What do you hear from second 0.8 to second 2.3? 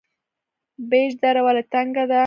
پیج دره ولې تنګه ده؟